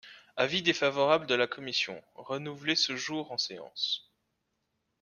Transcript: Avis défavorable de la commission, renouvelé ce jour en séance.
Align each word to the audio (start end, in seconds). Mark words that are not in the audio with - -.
Avis 0.35 0.63
défavorable 0.63 1.27
de 1.27 1.35
la 1.35 1.45
commission, 1.45 2.01
renouvelé 2.15 2.75
ce 2.75 2.95
jour 2.95 3.31
en 3.31 3.37
séance. 3.37 4.11